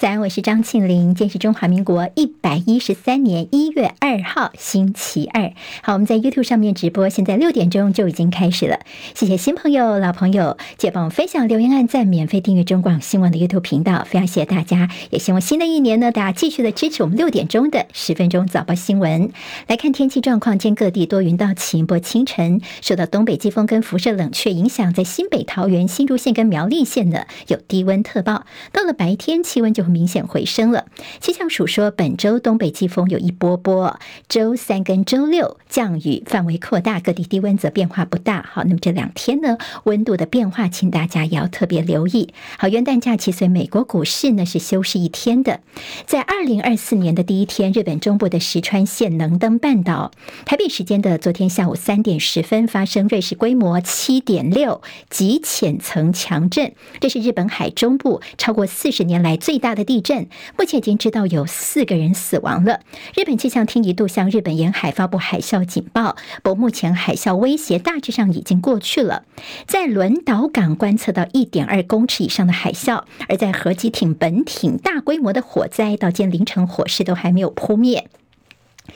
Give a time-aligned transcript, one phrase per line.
[0.00, 1.12] 早安，我是张庆玲。
[1.16, 5.52] 今天是中华民国一百一十三年一月二号，星期二。
[5.82, 8.78] 好，我们在 YouTube 上面直播，现在六点钟就已经开始了。
[9.16, 14.06] 谢谢新朋友、老朋友，记得帮我分享、留言、按赞、免费订阅中广新闻的 YouTube 频道。
[14.08, 19.32] 非常谢谢大家，也希望新的一年呢，大家继续的支持我们六点钟的十分钟早报新闻。
[19.66, 28.46] 来看天气状况，今天各地多云到晴，不过清晨受到东北季风跟辐射冷却影响，在新北、桃园、新竹县跟苗栗县呢有低温特报。
[28.70, 30.86] 到了白天，气温就明显回升了。
[31.20, 38.46] 气象署说，本周东北季风有一波波，周三跟周六降雨范围扩大，各地低温则变化不大。
[38.50, 42.32] 好，那么这两天呢，温度的变化，请大家也要特别留意。
[42.58, 45.60] 好，元旦假期随美国股市呢是休市一天的。
[46.06, 50.12] 在二零二四年的第一天，日本中部的石川县能登半岛，
[50.44, 60.28] 台北时间的昨天下午三点十分发生瑞士规模七点六级浅层强震，这是日本海中部超过四十年来最大的地震。
[60.58, 62.80] 目前已经知道有四个人死亡了。
[63.14, 69.24] 日本气象厅一度向日本沿海发布海啸警报，不过目前海啸威胁大致上已经过去了。
[69.66, 78.08] 在轮岛港观测到一点二公尺以上的海啸，而在核潜艇本艇大规模的火灾，到今凌晨火势都还没有扑灭。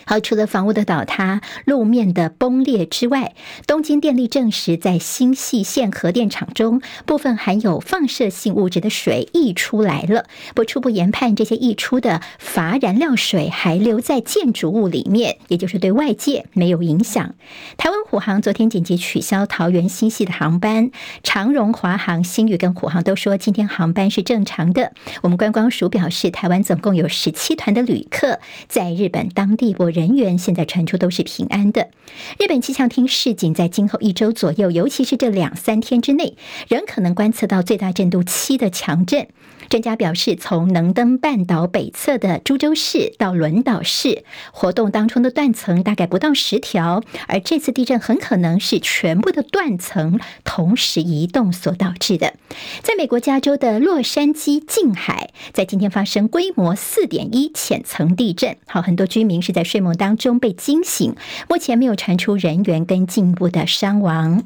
[0.04, 3.34] 好，除了房屋的倒塌、路面的崩裂之外，
[3.66, 10.24] 东京电力证实，在新系县核电厂中，部分含有放射性物质的水溢出来了。
[10.54, 17.34] 不初步研判，这些溢出的乏燃料水还留在建筑物里面，也就是对外界没有影响。
[17.76, 20.90] 台湾虎航昨天紧急取消桃园新系的航班，
[21.22, 24.92] 长荣、华航、新宇跟虎航都说今天航班是正常的。
[25.22, 29.76] 我们观光署表示，台湾总共有十七团的旅客在日本当地。
[29.90, 31.90] 人员现在传出都是平安的。
[32.38, 36.36] 日本气象厅示警，在今后一周左右，尤其是这两三天之内，
[36.68, 39.28] 仍可能观测到最大震度七的强震。
[39.72, 44.22] 专家表示，从能登半岛北侧的株洲市到轮岛市，
[44.52, 52.34] 活动当中的断层大概不到十条，而这次地震很可能是全部的断层同时移动所导致的。
[52.82, 61.16] 在美国加州的洛杉矶近海，在今天发生规模四点一浅层地震，好，很多居民是在睡梦当中被惊醒，
[61.48, 64.44] 目前没有传出人员跟进一步的伤亡。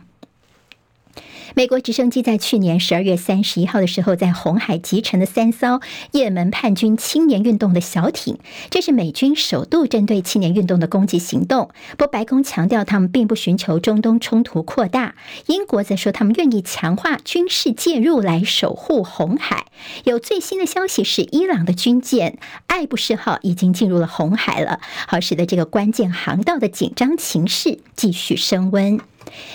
[1.58, 5.80] 美国直升机在去年十二月三十一号的时候，在红海击沉了三艘
[6.12, 8.36] 也门叛军青年运动的小艇，
[8.68, 11.70] 这是美军首度针对青年运动的攻击行动。
[11.92, 15.14] 不过，白宫强调他们并不寻求中东冲突扩大。
[15.46, 19.64] 英国则说他们愿意强化军事介入来守护红海。
[20.04, 29.00] 有最新的消息是，伊朗的军舰爱不释号已经进入了红海了，好使得这个关键航道的紧张情势继续升温。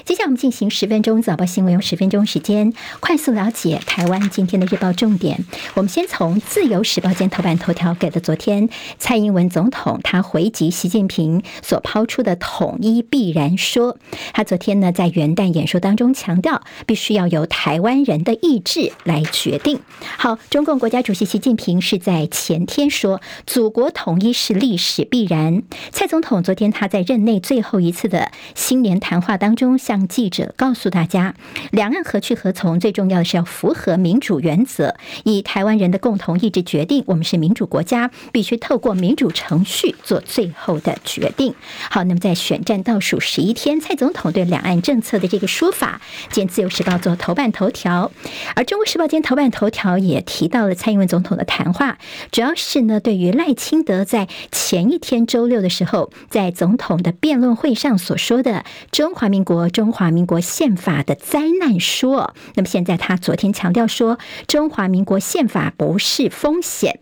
[0.05, 5.45] 接下来我们进行十分钟早报新闻，用十分钟时间快速了解台湾今天的日报重点。
[5.75, 13.97] 我们先从《自由时报》间头版头条给的昨天蔡英文总统他回击习近平所抛出的统一必然说，
[14.33, 19.79] 他昨天呢在元旦演说当中强调，必须要由台湾人的意志来决定。
[20.17, 25.63] 好，中共国家主席习近平是在前天说，祖国统一是历史必然。
[25.91, 29.60] 蔡总统昨天他在任内最后一次的新年谈话当中。
[29.61, 31.35] 中向记者告诉大家，
[31.69, 32.79] 两岸何去何从？
[32.79, 37.03] 最重要的是要符合民主原则，以台湾人的共同意志决定。
[37.05, 41.53] 我们是民主国家，必须透过民主程序做最后的决定。
[41.91, 46.01] 好，那么在选战倒数十一天，蔡总统对两岸政策的这个说法，
[46.31, 48.11] 见《自由时报》做头版头条，
[48.55, 51.99] 而《中国时报》今天头版头条也提到了蔡英文总统的谈话，
[52.31, 59.50] 主要是呢对于赖清德在前一天周六的时候，在总统的辩论会上所说的中华民国。
[59.51, 64.17] 国中华民国宪法的灾难说，那么现在他昨天强调说，
[64.47, 67.01] 中华民国宪法不是风险。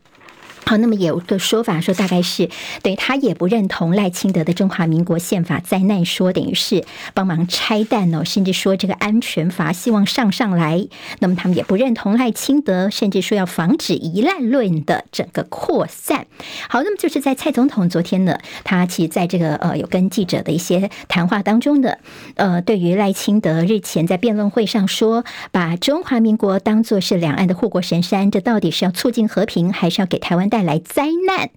[0.65, 2.49] 好，那么有个说法说，大概是
[2.83, 10.87] 等于他也不认同赖清德的中华民国宪法灾难说，等于是帮忙拆弹哦，甚至说这个安全阀希望上上来。
[11.19, 16.27] 那么他们也不认同赖清德，甚至说要防止一烂论的整个扩散。
[16.67, 21.99] 好，那么就是在蔡总统昨天呢，他其实在这个呃有跟记者的一些谈话当中的，
[22.35, 31.49] 呃，对于赖清德日前在辩论会上说，把中华民国当作是两岸的护国神山，这到底是要促进和平，还是要给台湾带来灾难，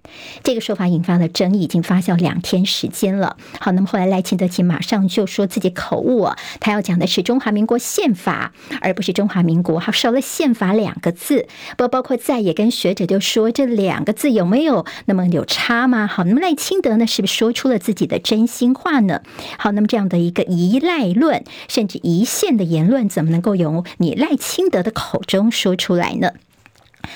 [0.43, 3.37] 这个说法引发了争议，已经发酵两天时间了。
[3.59, 11.47] 好，那么后来赖清德其马上就说自己口误啊，他要讲的是中华民国宪法，而不是中华民国，好，少了宪法两个字。
[11.77, 16.07] 不包括在也跟学者就说这两个字有没有那么有差吗？
[16.07, 19.21] 好，那么赖清德呢，是不是说出了自己的真心话呢？
[19.57, 26.31] 好，那么这样的一个依赖论，甚至宜宪的言论，怎么能够由你赖清德的口中说出来呢？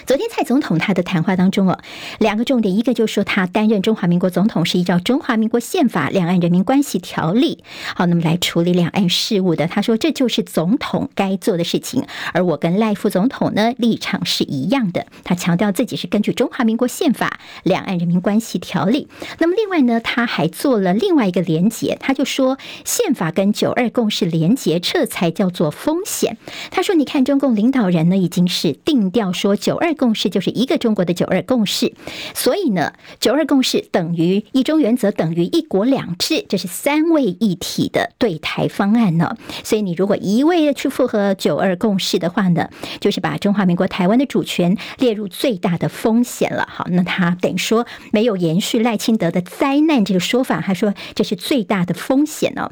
[0.05, 1.79] 昨天蔡总统他的谈话当中哦，
[2.19, 7.63] 两个重点，一个就说他担任中华民国总统是依照中华民国宪法、两岸人民关系条例，
[7.95, 9.67] 好，那么来处理两岸事务的。
[9.67, 15.07] 他说这就是总统该做的事情，而我跟赖副总统呢立场是一样的。
[15.23, 19.07] 他强调自己是根据中华民国宪法、两岸人民关系条例。
[19.39, 26.37] 那么另外呢，他还做了另外一个连结，他就说宪法跟九二共识连结，这才叫做风险。
[26.71, 31.93] 他说，你看中共领导人呢已经是定调说九二二共识就是一个中国的九二共识，
[32.33, 39.37] 所以呢，九二共识等于一中原则等于一国两制，这是三位一体的对台方案呢。
[39.63, 42.69] 所以你如果一味的去附和九二共识的话呢，
[42.99, 46.67] 就是把中华民国台湾的主权列入最大的风险了。
[46.69, 52.69] 好，那他等于说没有延续赖清德的灾难这个说法，他说这是最大的风险呢。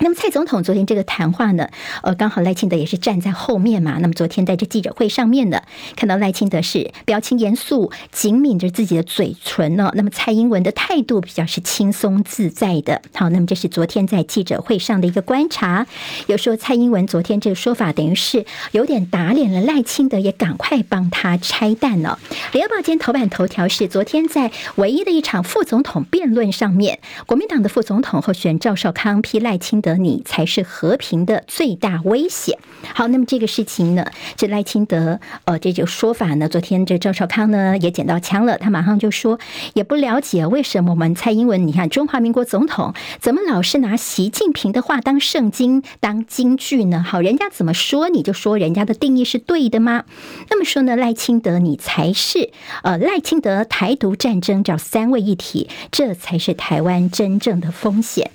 [0.00, 1.68] 那么蔡总统昨天这个谈话呢，
[2.02, 3.98] 呃，刚好赖清德也是站在后面嘛。
[4.00, 5.62] 那么昨天在这记者会上面呢，
[5.96, 9.90] 看到赖清德是表情严肃，紧抿着自己的嘴唇呢。
[9.94, 13.02] 那么蔡英文的态度比较是轻松自在的。
[13.12, 15.86] 好，那么这是昨天在记者会上的一个观察。
[16.28, 22.20] 有说蔡英文昨天这个说法等于是有点打脸了赖清德，也赶快帮他拆弹了。
[22.52, 29.87] 联合报今天头版头条是昨天在唯一的一场副总统辩论上面，国民党的副总统候选人赵少康批赖清德。
[29.96, 32.58] 你才是和平的最大威胁。
[32.94, 34.06] 好，那么这个事情呢，
[34.36, 39.38] 这赖清德呃，这就说法呢，昨天这赵少康呢也捡到枪了，他马上就说，
[39.74, 47.04] 也不了解为什么我们蔡英文，你看中华民国总统怎么老是拿习近平的话当圣经当金句呢？
[47.06, 50.04] 好，人家怎么说你就说人家的定义是对的吗？
[50.50, 52.50] 那么说呢，赖清德你才是
[52.82, 58.30] 呃，赖清德台独战争找三位一体，这才是台湾真正的风险。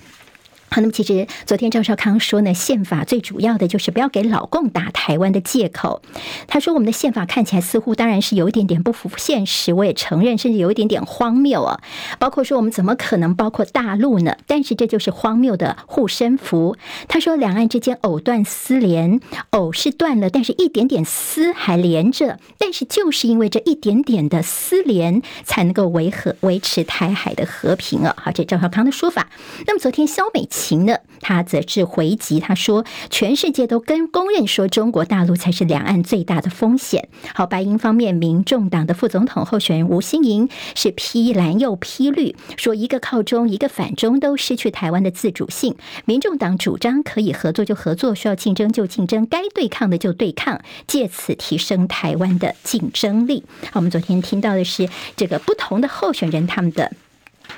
[0.74, 6.02] 好，那么其实昨天赵少康说呢，宪法最主要的就是不要给老共打台湾的借口。
[6.48, 11.80] 他说我们的宪法看起来似乎当然是有一点点不符现实，我也承认，甚至有一点点荒谬啊。
[12.18, 14.36] 包括说我们怎么可能包括大陆呢？
[14.48, 16.76] 但是这就是荒谬的护身符。
[17.06, 22.40] 他说两岸之间藕断丝连，藕是断了，但是一点点丝还连着。
[22.58, 28.16] 但是就是因为这一点点的丝连，才能够维和维持台海的和平啊。
[28.18, 29.28] 好，这赵少康的说法。
[29.68, 30.63] 那么昨天肖美琪。
[30.64, 45.76] 行的，他则是回击，他说：“全世界都跟公认说中国大陆才是两岸最大的风险。”好，白营方面，民众党的副总统候选人吴欣盈是批蓝又批绿，说一个靠中，一个反中，都失去台湾的自主性。
[46.06, 53.44] 民众党主张可以合作就合作，需要竞争就竞争，该对抗的就对抗，借此提升台湾的竞争力。
[53.64, 56.92] 好，我们昨天听到的是这个不同的候选人他们的。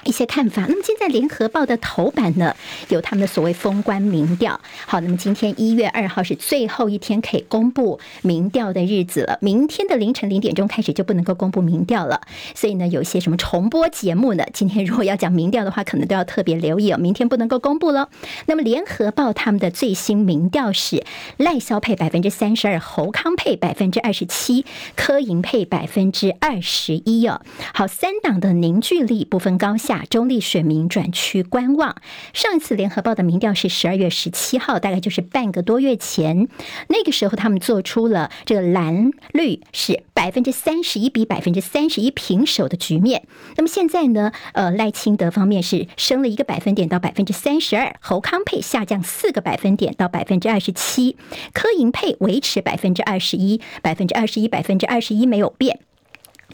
[0.06, 0.64] 一些看法。
[0.68, 2.54] 那么现在联合报的头版呢，
[2.88, 4.60] 有他们的所谓封关民调。
[4.86, 9.38] 好，那么今天一月二号是最后一天可以公布民调的日子了。
[9.40, 12.20] 明天的凌晨零点钟开始就不能够公布民调了。
[12.54, 14.44] 所以呢，有一些什么重播节目呢？
[14.52, 16.98] 今天如果要讲民调的话，可能都要特别留意哦。
[16.98, 18.08] 明天不能够公布了。
[18.46, 21.04] 那么联合报他们的最新民调是
[21.36, 24.64] 赖萧配百分之三十二，侯康配百分之二十七，
[24.94, 27.40] 柯银配百分之二十一哦。
[27.74, 29.95] 好，三党的凝聚力不分高下。
[30.04, 31.96] 中立选民转趋观望。
[32.32, 36.48] 上一次联合报的民调是十二月十七号，大概就是半个多月前。
[36.88, 43.22] 那个时候他们做出了这个蓝绿是百分之三十一比百分之三十一平手的局面。
[43.56, 44.32] 那么现在呢？
[44.52, 51.16] 呃，赖清德方面是升了一个百分点到百分之三十二，侯康佩下降四个百分点到百分之二十七，
[51.52, 55.80] 柯银配维持百分之二十一，百分之二十一，百分之二十一没有变。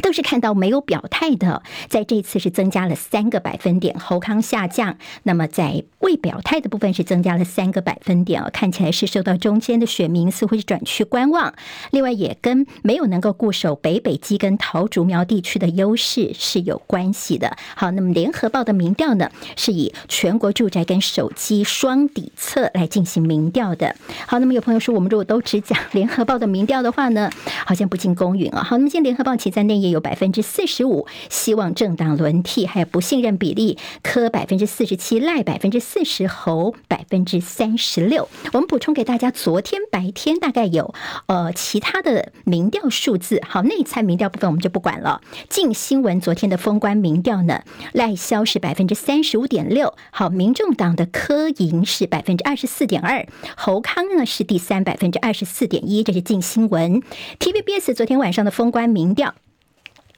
[0.00, 4.96] 都是看到没有表态的，在这次是增加了三个百分点，侯康下降。
[5.24, 11.52] 那么在未表态的部分是增加了三个百分点哦，看起来是受到中间的选民似乎是转趋观望。
[11.90, 17.54] 另外也跟没有能够固守北北基跟桃竹苗地区的优势是有关系的。
[17.74, 23.94] 好，那么联合报的民调呢，是以全国住宅跟手机双底册来进行民调的。
[24.26, 27.30] 好，那么有朋友说，我们如果都只讲联合报的民调的话呢，
[27.66, 28.62] 好像不尽公允啊。
[28.62, 29.81] 好，那么今天联合报其在内。
[29.82, 38.28] 也有百分之四十五希望政党轮替，还有不信任比例，柯百分之四十七，赖百分之四十，侯百分之三十六。
[38.52, 40.94] 我们补充给大家，昨天白天大概有
[41.26, 43.40] 呃其他的民调数字。
[43.46, 45.20] 好，内参民调部分我们就不管了。
[45.48, 47.62] 镜新闻昨天的封关民调呢，
[47.92, 57.02] 赖萧是百分之三十五点六，好，民众党的柯银是百分之二十四点二，侯康呢是第三，百分之二十四点一，这是镜新闻。
[57.38, 59.34] TVBS 昨天晚上的封关民调。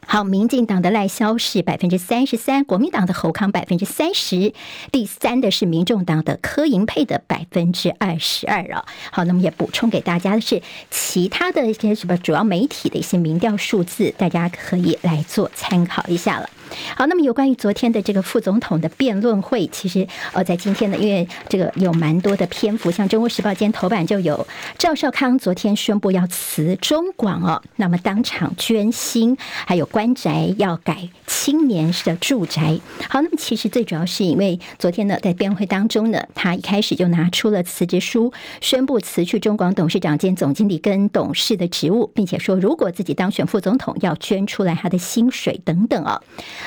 [0.07, 4.53] 好，民进党的赖萧是百分之三十三，国民党的侯康百分之三十，
[4.93, 8.85] 第三的是民众党的柯银佩的百分之二十二啊。
[9.11, 16.49] 好，那么也补充给大家的是其他的一些什么主要媒体的一些民调数字，大家可以来做参考一下了。
[16.97, 24.47] 好，那么有关于昨天的这个副总统的辩论会，其实呃，在今天呢，因为这个有蛮多的篇幅，像《中国时报》今天头版就有
[24.79, 32.79] 赵少康昨天宣布要辞中广哦，那么当场捐心，还有官宅要改青年式的住宅。
[33.09, 46.21] 好，那么其实最主要是因为昨天呢，在辩论会当中呢，他一开始就拿出了辞职书，宣布辞去中广董事长兼总经理跟董事的职务，并且说如果自己当选副总统，要捐出来他的薪水等等啊、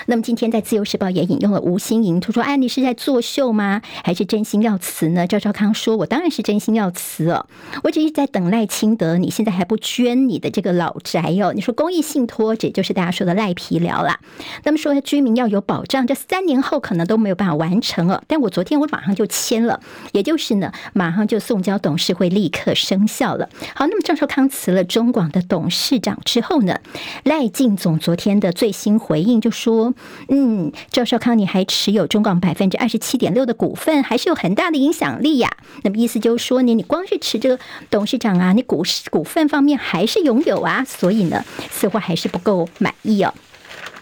[0.06, 3.82] 那么今天在《自由时报》也引用了吴欣盈，他说：“哎，你是在作秀吗？
[4.04, 7.48] 还是真心要辞呢？”赵少康说：“我当然是真心要辞哦，
[7.84, 11.54] 我只是在等赖清德，你现在还不捐你的这个老宅哦？
[11.54, 14.20] 你说公益信托，这就是大家说的赖皮寮啦。
[14.64, 18.22] 那么说居民要有保障，这三年后可能都没有办法完成哦。
[18.28, 19.80] 但我昨天我马上就签了，
[20.12, 23.50] 也就是呢，马上就送交董事会，立刻生效了。
[23.76, 26.80] 好，那么赵少康辞了中广的董事长之后呢，
[27.24, 29.87] 赖静总昨天的最新回应就说。
[30.30, 35.50] 嗯，赵少康，你还持有中广百分之二十七点六的股份，还是有很大的影响力呀。
[35.84, 43.34] 那么意思就是说，呢你光是持这个董事长啊，你股市股份方面还是拥有啊，所以呢，似乎还是不够满意哦。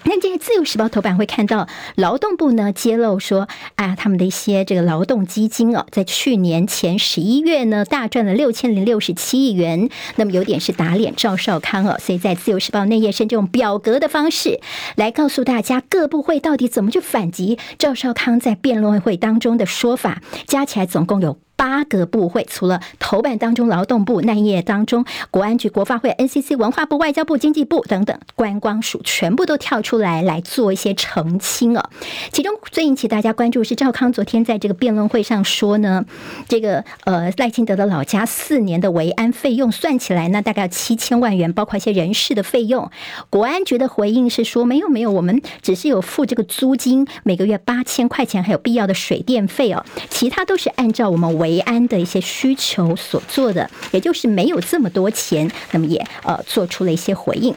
[0.08, 9.90] 那今天《自由时报》头版会看到劳动部呢揭露说，啊，他们的一些这个劳动基金哦，在去年前十一月呢大赚了六千零六十七亿元。
[10.16, 14.62] 那么有点是打脸赵少康哦，所以在《自由时报》内页甚至用表格的方式
[14.96, 21.40] 来告诉大家各部会到底怎么去反击赵少康在辩论会当中的说法，加起来总共有。
[21.56, 31.90] 八个部会，除了头版当中劳动部，内业当中国安局、国发会、NCC、文化部、外交部、经济部等等，观光署全部都跳出来来做一些澄清哦。
[32.32, 36.06] 其中最引起大家关注是赵康昨天在这个辩论会上说呢，
[36.48, 42.90] 这个呃赖清德的老家四年的维安费用算起来呢，大概要七千万元，包括一些人事的费用。
[43.30, 51.56] 国安局的回应是说没有没有，我们只是有付这个租金，每个月八千块钱，还有必要的水电费哦，其他都是按照我们维。
[51.66, 57.56] 安的一些需求所做的，也就是没有这么多钱，那么也呃做出了一些回应。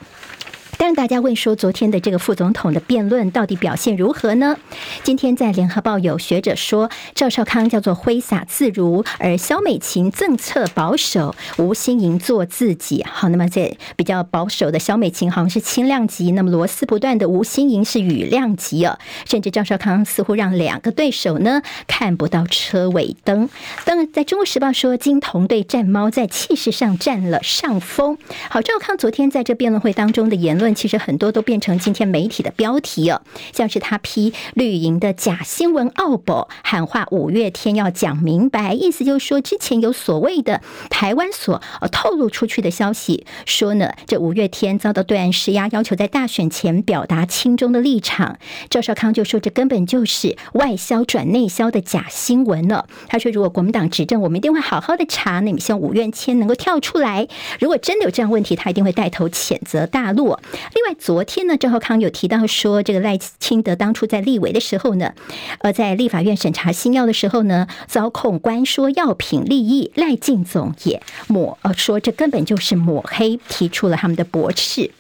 [0.79, 4.57] 但是大家问说，昨天的这个副总统的辩论到底表现如何呢？
[5.03, 13.05] 今天在联合报有学者说，赵少康叫做挥洒自如，而萧美琴政策保守，吴欣盈做自己。
[13.05, 23.51] 好，那么这比较保守的萧美琴好像是轻量级，那么螺丝不断的吴欣盈是雨量级啊，甚至赵少康似乎让两个对手呢看不到车尾灯。
[23.85, 28.17] 当然，在中国时报说，金童对战猫在气势上占了上风。
[28.49, 30.68] 好，赵康昨天在这辩论会当中的言论。
[30.75, 33.23] 其实很多都变成今天媒体的标题哦，
[33.53, 40.61] 像是他批绿营的假新闻奥博，喊话五月天要讲明白，意思就是说之前有所谓的
[40.91, 48.39] 台湾所透露出去的消息，说呢这五月天遭到对岸施压，要求在大选前表达亲中的立场。
[48.71, 52.87] 赵少康就说这根本就是外销转内销的假新闻了。
[53.09, 55.41] 他说如果国民党执政，我们一定会好好的查。
[55.41, 57.29] 那么希望五月天能够跳出来，
[57.61, 60.37] 如果真的有这样问题，他一定会带头谴责大陆。
[60.75, 65.13] 另外，昨天呢，郑浩康有提到说，这个赖清德当初在立委的时候呢，
[65.61, 74.91] 呃，在立法院审查新药的时候呢，遭控关说药品利益，赖进总也抹呃说这根本就是抹黑，提出了他们的驳斥。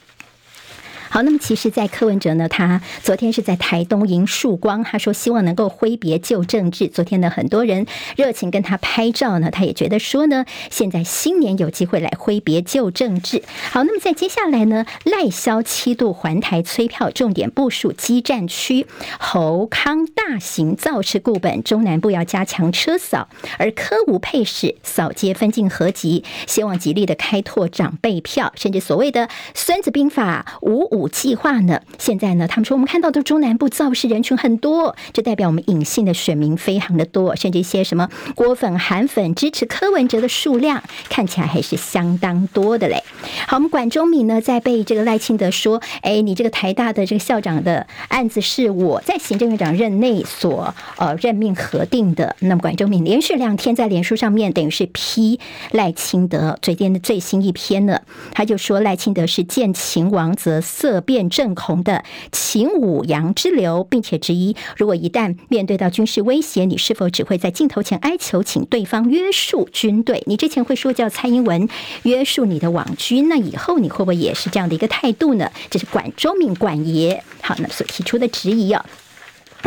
[1.11, 6.87] 好，那么其实，在柯文哲呢，他昨天是在台东迎曙光，他说希望能够挥别旧政治。
[6.89, 7.87] 昨天呢，很多人
[8.17, 13.43] 热情跟他拍照呢，他也觉得说呢，现在新年有机会来挥别旧政治。
[13.71, 18.87] 好，那么在接下来呢，赖萧七度环台催票，重点部署基站区，
[19.19, 30.98] 侯康大型造势固本，中南部要加强车扫，而柯吴配使扫街分进合击，希望极力的开拓长辈票，甚至所谓的孙子兵法五五。
[30.99, 31.81] 五计划呢？
[31.99, 32.49] 现在呢？
[32.49, 43.03] 他们说我们看到的中南部造势人群很多，这代表我们隐性的选民非常的多，甚至一些什么郭粉、韩粉支持柯文哲的数量看起来还是相当多的嘞。
[43.47, 55.39] 好，我们管中闵呢，在被这个赖清德说：“哎，你这个台大的这个校长的案子是我在行政院长任内所呃任命核定的。”那么管中闵连续两天在脸书上面等于是批
[55.71, 58.01] 赖清德，最近的最新一篇呢，
[58.33, 60.88] 他就说赖清德是见秦王则色。
[60.89, 62.03] 色变正红的
[62.33, 70.23] 秦舞阳之流，并且质疑，如果一旦面对到军事威胁，你是否只会在镜头前哀求，请对方约束军队？
[70.27, 71.69] 你之前会说叫蔡英文
[72.05, 75.51] 约束你的网军，那以后你会不会也是这样的一个态度呢？
[75.69, 78.83] 这是管中明管爷好，那所提出的质疑啊。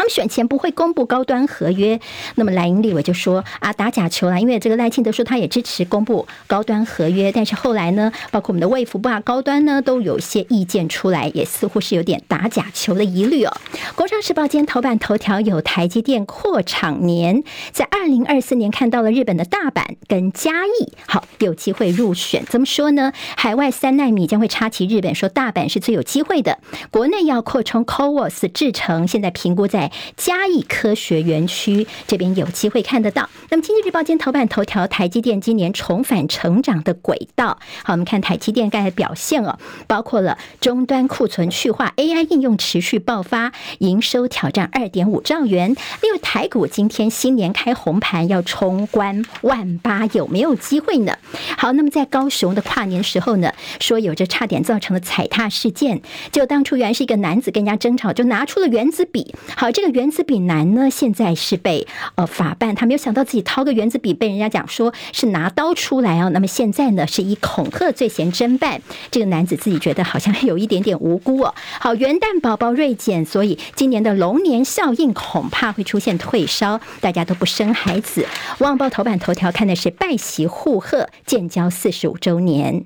[0.01, 1.99] 他们选前不会公布高端合约，
[2.33, 13.55] 那么蓝营立委就说啊，打假球啦，因为这个赖清德说他也支持公布高端合约，但是后来呢，包括我们的卫福部啊，高端呢都有些意见出来，也似乎是有点打假球的疑虑哦。
[13.93, 22.43] 工商时报今天头版头条有台积电扩厂年，在二零二四年看到了日本的大阪跟嘉义，好有机会入选。
[22.47, 23.13] 怎么说呢？
[23.37, 26.57] 海外三奈米将会插旗日本，说大阪是最有机会的，
[26.89, 29.90] 国内要扩充 CoWoS 制程，现在评估在。
[30.15, 33.29] 嘉义科学园区这边有机会看得到。
[33.49, 37.59] 那么，经济日报今天头版头条，台积电今年重返成长的轨道。
[37.83, 39.57] 好，我们看台积电刚才表现哦，
[39.87, 45.75] 包括了终端库存去化，AI 应用持续爆发，营收挑战二点五兆元。
[46.01, 51.17] 另外，台股今天新年开红盘，要冲关万八，有没有机会呢？
[51.57, 59.35] 好，那么在高雄的跨年时候呢，说有着差点造成了踩踏事件，就当初原来是一个男子跟人家争吵，就拿出了原子笔。
[59.55, 59.69] 好。
[59.71, 66.29] 这这个原子笔男呢，现在是被呃法办，他没有想到自己掏个原子笔被人家讲说是拿刀出来哦。
[66.29, 68.79] 那么现在呢，是以恐吓罪嫌侦办。
[69.09, 71.55] 这个男子自己觉得好像有一点点无辜哦。
[71.81, 78.21] 好，元旦宝宝锐减，所以今年的龙年效应恐怕会出现退烧，大家都不生孩子。
[78.59, 82.85] 《旺报》头版头条看的是拜席互贺，建交四十五周年。